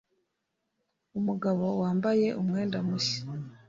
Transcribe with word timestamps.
Umugabo 1.19 1.65
wambaye 1.81 2.27
umwenda 2.41 2.77
mushya. 2.87 3.19